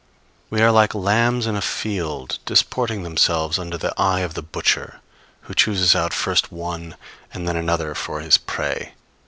We 0.49 0.63
are 0.63 0.71
like 0.71 0.95
lambs 0.95 1.45
in 1.45 1.55
a 1.55 1.61
field, 1.61 2.39
disporting 2.47 3.03
themselves 3.03 3.59
under 3.59 3.77
the 3.77 3.93
eye 4.01 4.21
of 4.21 4.33
the 4.33 4.41
butcher, 4.41 4.99
who 5.41 5.53
chooses 5.53 5.95
out 5.95 6.11
first 6.11 6.51
one 6.51 6.95
and 7.31 7.47
then 7.47 7.55
another 7.55 7.93
for 7.93 8.19
his 8.19 8.39
prey. 8.39 8.93